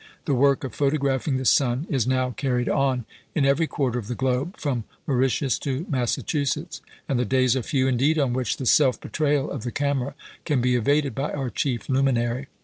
The 0.25 0.33
work 0.33 0.63
of 0.63 0.73
photographing 0.73 1.37
the 1.37 1.45
sun 1.45 1.85
is 1.87 2.07
now 2.07 2.31
carried 2.31 2.67
on 2.67 3.05
in 3.35 3.45
every 3.45 3.67
quarter 3.67 3.99
of 3.99 4.07
the 4.07 4.15
globe, 4.15 4.57
from 4.57 4.83
Mauritius 5.05 5.59
to 5.59 5.85
Massachusetts, 5.89 6.81
and 7.07 7.19
the 7.19 7.23
days 7.23 7.55
are 7.55 7.61
few 7.61 7.87
indeed 7.87 8.17
on 8.17 8.33
which 8.33 8.57
the 8.57 8.65
self 8.65 8.99
betrayal 8.99 9.51
of 9.51 9.61
the 9.61 9.71
camera 9.71 10.15
can 10.43 10.59
be 10.59 10.73
evaded 10.75 11.13
by 11.13 11.31
our 11.31 11.51
chief 11.51 11.87
luminary. 11.87 12.47